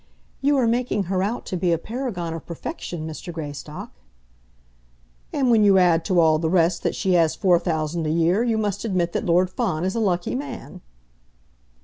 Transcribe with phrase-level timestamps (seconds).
[0.41, 3.31] "You are making her out to be a paragon of perfection, Mr.
[3.31, 3.91] Greystock."
[5.31, 8.41] "And when you add to all the rest that she has four thousand a year,
[8.43, 10.81] you must admit that Lord Fawn is a lucky man."